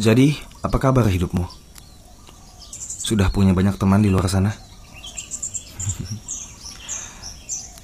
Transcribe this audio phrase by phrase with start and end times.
[0.00, 0.32] Jadi,
[0.64, 1.44] apa kabar hidupmu?
[3.04, 4.48] Sudah punya banyak teman di luar sana?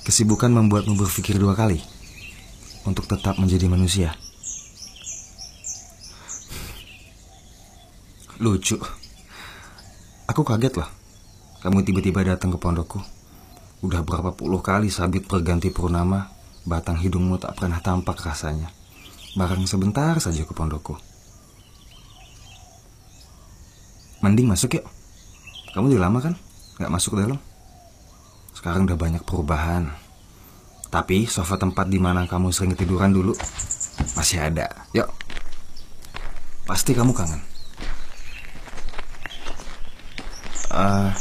[0.09, 1.77] Kesibukan membuatmu berpikir dua kali
[2.89, 4.17] untuk tetap menjadi manusia.
[8.41, 8.81] Lucu.
[10.25, 10.89] Aku kaget loh.
[11.61, 13.05] Kamu tiba-tiba datang ke pondokku.
[13.85, 16.33] Udah berapa puluh kali sabit perganti purnama,
[16.65, 18.73] batang hidungmu tak pernah tampak rasanya.
[19.37, 21.16] Barang sebentar saja ke pondokku.
[24.27, 24.87] Mending masuk yuk.
[25.71, 26.35] Kamu udah lama kan?
[26.83, 27.39] Gak masuk ke dalam?
[28.59, 29.95] Sekarang udah banyak perubahan.
[30.91, 33.39] Tapi sofa tempat di mana kamu sering tiduran dulu
[34.19, 34.67] masih ada.
[34.99, 35.07] Yuk.
[36.67, 37.39] Pasti kamu kangen.
[40.75, 41.15] Uh,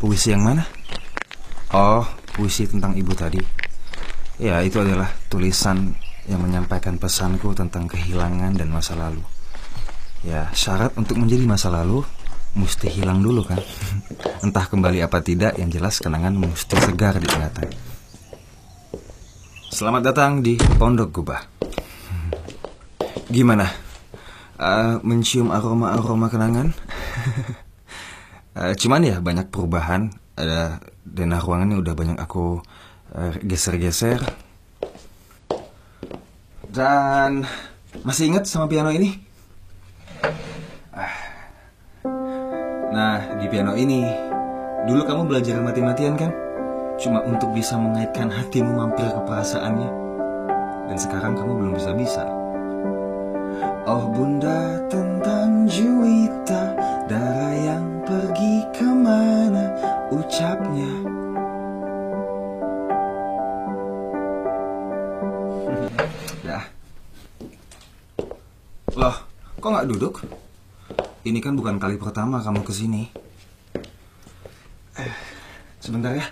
[0.00, 0.64] puisi yang mana?
[1.76, 3.44] Oh, puisi tentang ibu tadi.
[4.40, 5.92] Ya, itu adalah tulisan
[6.24, 9.20] yang menyampaikan pesanku tentang kehilangan dan masa lalu.
[10.24, 12.00] Ya, syarat untuk menjadi masa lalu
[12.56, 13.60] mesti hilang dulu kan
[14.44, 17.68] Entah kembali apa tidak Yang jelas kenangan mesti segar di ingatan
[19.68, 21.44] Selamat datang di Pondok Gubah
[23.28, 23.68] Gimana?
[24.56, 26.72] Uh, mencium aroma-aroma kenangan?
[28.56, 30.08] uh, cuman ya banyak perubahan
[30.40, 32.64] Ada denah ruangannya udah banyak aku
[33.12, 34.24] uh, geser-geser
[36.72, 37.44] Dan
[38.08, 39.33] masih ingat sama piano ini?
[42.94, 44.06] Nah, di piano ini,
[44.86, 46.30] dulu kamu belajar mati-matian kan?
[46.94, 49.90] Cuma untuk bisa mengaitkan hatimu mampir ke perasaannya.
[50.86, 52.22] Dan sekarang kamu belum bisa-bisa.
[53.90, 56.70] Oh bunda tentang Juwita
[57.10, 59.74] Dara yang pergi ke mana
[60.14, 60.88] ucapnya
[66.48, 66.64] Ya
[68.96, 69.16] Loh,
[69.60, 70.22] kok nggak duduk?
[71.24, 73.08] Ini kan bukan kali pertama kamu ke sini.
[75.00, 75.14] Eh,
[75.80, 76.28] sebentar ya.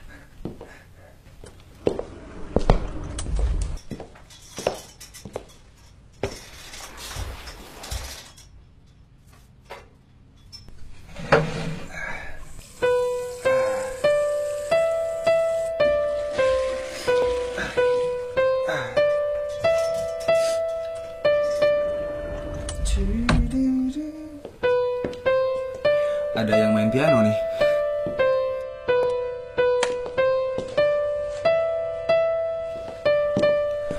[26.33, 27.37] Ada yang main piano nih.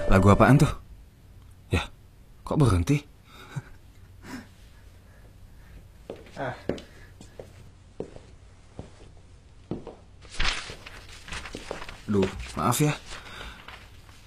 [0.09, 0.73] Lagu apaan tuh?
[1.69, 1.85] Ya,
[2.41, 3.05] kok berhenti?
[6.41, 6.57] ah.
[12.09, 12.97] Duh, maaf ya.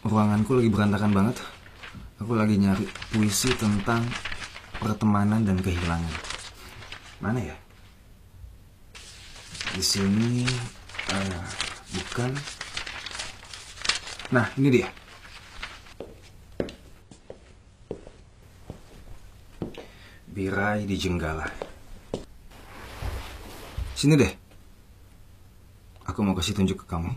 [0.07, 1.43] Ruanganku lagi berantakan banget.
[2.23, 4.07] Aku lagi nyari puisi tentang
[4.79, 6.15] pertemanan dan kehilangan.
[7.19, 7.66] Mana ya?
[9.77, 10.41] Di sini
[11.13, 11.45] uh,
[11.93, 12.33] bukan.
[14.33, 14.89] Nah, ini dia.
[20.33, 21.45] Birai di Jenggala.
[23.93, 24.33] Sini deh.
[26.09, 27.13] Aku mau kasih tunjuk ke kamu.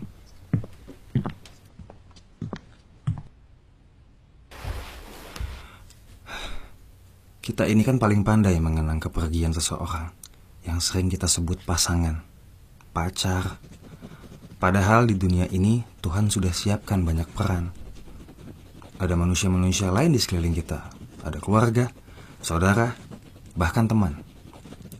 [7.40, 10.12] Kita ini kan paling pandai mengenang kepergian seseorang
[10.68, 12.20] yang sering kita sebut pasangan,
[12.90, 13.58] pacar.
[14.60, 17.72] Padahal di dunia ini Tuhan sudah siapkan banyak peran.
[19.00, 20.92] Ada manusia-manusia lain di sekeliling kita,
[21.24, 21.88] ada keluarga,
[22.44, 22.92] saudara,
[23.56, 24.20] bahkan teman.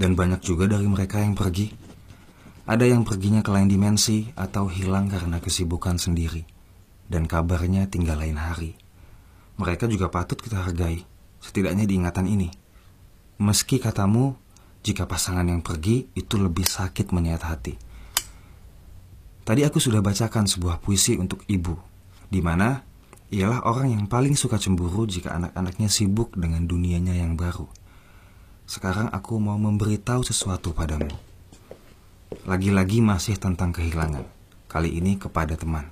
[0.01, 1.69] Dan banyak juga dari mereka yang pergi.
[2.65, 6.49] Ada yang perginya ke lain dimensi atau hilang karena kesibukan sendiri.
[7.05, 8.81] Dan kabarnya tinggal lain hari.
[9.61, 11.05] Mereka juga patut kita hargai,
[11.45, 12.49] setidaknya di ingatan ini.
[13.37, 14.41] Meski katamu,
[14.81, 17.75] jika pasangan yang pergi itu lebih sakit menyayat hati.
[19.45, 21.75] Tadi aku sudah bacakan sebuah puisi untuk ibu,
[22.31, 22.85] di mana
[23.31, 27.67] ialah orang yang paling suka cemburu jika anak-anaknya sibuk dengan dunianya yang baru.
[28.67, 31.11] Sekarang aku mau memberitahu sesuatu padamu.
[32.47, 34.23] Lagi-lagi masih tentang kehilangan,
[34.71, 35.91] kali ini kepada teman.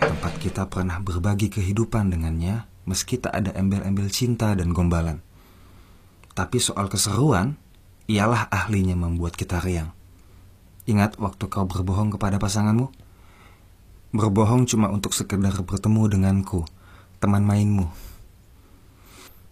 [0.00, 5.20] Tempat kita pernah berbagi kehidupan dengannya, meski tak ada embel-embel cinta dan gombalan.
[6.40, 7.60] Tapi soal keseruan,
[8.08, 9.92] ialah ahlinya membuat kita riang.
[10.88, 12.88] Ingat waktu kau berbohong kepada pasanganmu?
[14.16, 16.64] Berbohong cuma untuk sekedar bertemu denganku,
[17.20, 17.92] teman mainmu.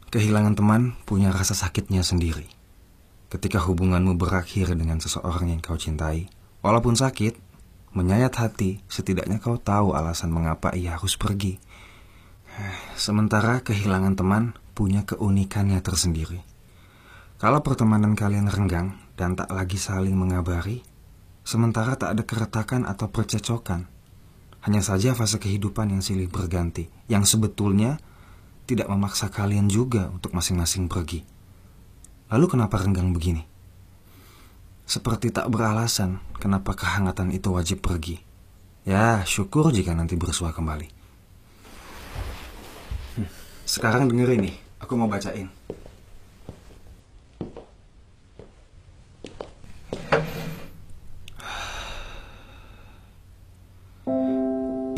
[0.08, 2.49] Kehilangan teman punya rasa sakitnya sendiri.
[3.29, 6.32] Ketika hubunganmu berakhir dengan seseorang yang kau cintai,
[6.64, 7.37] walaupun sakit,
[7.93, 11.61] menyayat hati, setidaknya kau tahu alasan mengapa ia harus pergi.
[12.96, 16.47] Sementara kehilangan teman punya keunikannya tersendiri.
[17.38, 20.82] Kalau pertemanan kalian renggang dan tak lagi saling mengabari,
[21.46, 23.87] sementara tak ada keretakan atau percecokan,
[24.67, 28.02] hanya saja fase kehidupan yang silih berganti, yang sebetulnya
[28.67, 31.23] tidak memaksa kalian juga untuk masing-masing pergi.
[32.26, 33.46] Lalu kenapa renggang begini?
[34.82, 38.19] Seperti tak beralasan kenapa kehangatan itu wajib pergi.
[38.82, 40.91] Ya, syukur jika nanti bersua kembali.
[43.62, 45.46] Sekarang dengerin nih, aku mau bacain.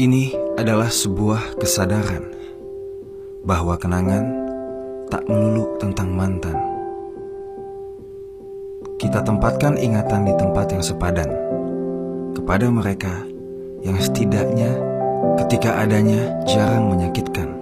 [0.00, 2.25] Ini adalah sebuah kesadaran
[3.44, 4.32] bahwa kenangan
[5.12, 6.56] tak melulu tentang mantan.
[8.97, 11.29] Kita tempatkan ingatan di tempat yang sepadan
[12.32, 13.29] kepada mereka
[13.85, 14.73] yang setidaknya
[15.44, 17.52] ketika adanya jarang menyakitkan.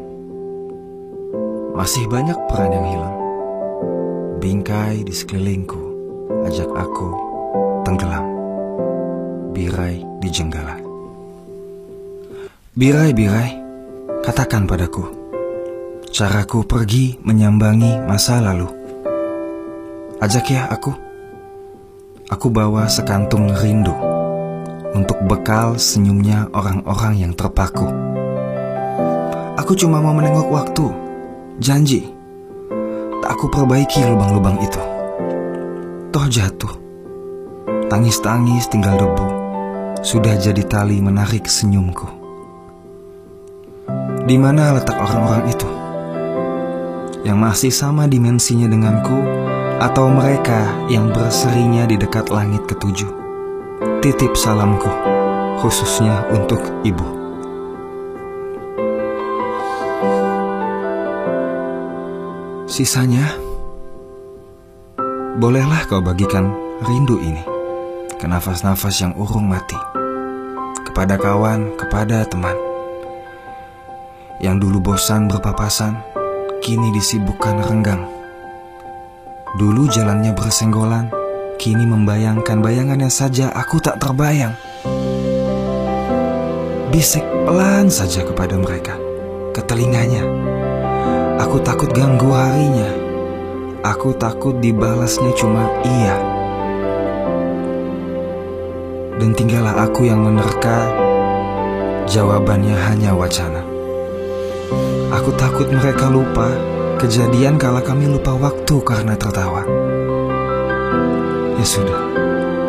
[1.75, 3.17] Masih banyak peran yang hilang.
[4.39, 5.83] Bingkai di sekelilingku
[6.47, 7.09] ajak aku
[7.83, 8.31] tenggelam.
[9.51, 10.88] Birai di jenggala.
[12.79, 13.59] Birai, birai,
[14.23, 15.03] katakan padaku,
[16.15, 18.71] caraku pergi menyambangi masa lalu.
[20.23, 20.95] Ajak ya aku.
[22.31, 23.91] Aku bawa sekantung rindu
[24.95, 27.91] untuk bekal senyumnya orang-orang yang terpaku.
[29.59, 30.87] Aku cuma mau menengok waktu,
[31.59, 32.07] janji.
[33.27, 34.83] Tak aku perbaiki lubang-lubang itu.
[36.15, 36.75] Toh jatuh.
[37.91, 39.27] Tangis-tangis tinggal debu.
[40.07, 42.18] Sudah jadi tali menarik senyumku.
[44.29, 45.65] Di mana letak orang-orang itu?
[47.25, 49.25] Yang masih sama dimensinya denganku
[49.81, 53.09] atau mereka yang berserinya di dekat langit ketujuh?
[54.05, 54.93] Titip salamku,
[55.65, 57.09] khususnya untuk ibu.
[62.69, 63.33] Sisanya,
[65.41, 66.53] bolehlah kau bagikan
[66.85, 67.41] rindu ini
[68.21, 69.81] ke nafas-nafas yang urung mati,
[70.85, 72.68] kepada kawan, kepada teman
[74.39, 75.99] yang dulu bosan berpapasan,
[76.63, 78.07] kini disibukkan renggang.
[79.59, 81.11] Dulu jalannya bersenggolan,
[81.59, 84.55] kini membayangkan bayangannya saja aku tak terbayang.
[86.95, 88.95] Bisik pelan saja kepada mereka,
[89.51, 90.23] ke telinganya.
[91.43, 92.91] Aku takut ganggu harinya.
[93.83, 96.17] Aku takut dibalasnya cuma iya.
[99.19, 100.87] Dan tinggallah aku yang menerka,
[102.07, 103.78] jawabannya hanya wacana.
[105.09, 106.53] Aku takut mereka lupa
[107.01, 109.65] kejadian kala kami lupa waktu karena tertawa.
[111.57, 111.97] Ya sudah,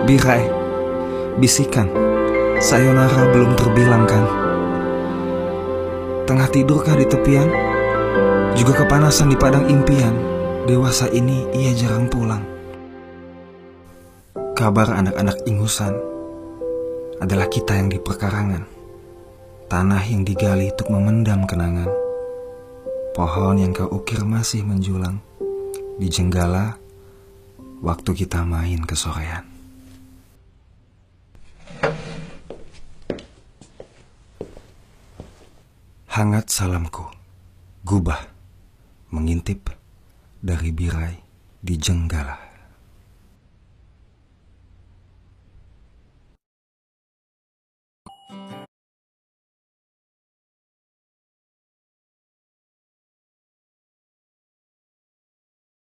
[0.07, 0.47] birai,
[1.35, 1.91] bisikan,
[2.63, 4.23] sayonara belum terbilang kan?
[6.31, 7.51] Tengah tidurkah di tepian?
[8.55, 10.15] Juga kepanasan di padang impian,
[10.63, 12.47] dewasa ini ia jarang pulang.
[14.55, 15.91] Kabar anak-anak ingusan
[17.19, 18.63] adalah kita yang di perkarangan,
[19.67, 22.08] tanah yang digali untuk memendam kenangan.
[23.19, 25.19] Pohon yang kau ukir masih menjulang
[25.99, 26.79] di jenggala
[27.83, 29.43] waktu kita main ke sorean.
[36.15, 37.11] Hangat salamku,
[37.83, 38.23] gubah,
[39.11, 39.67] mengintip
[40.39, 41.19] dari birai
[41.59, 42.48] di jenggala.